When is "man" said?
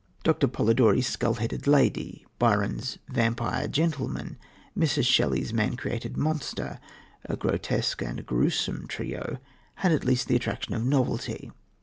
5.53-5.75